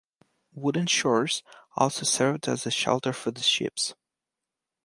Wooden 0.55 0.87
shores 0.87 1.43
also 1.75 2.05
served 2.05 2.47
as 2.47 2.65
a 2.65 2.71
shelter 2.71 3.13
for 3.13 3.29
the 3.29 3.43
ships. 3.43 3.93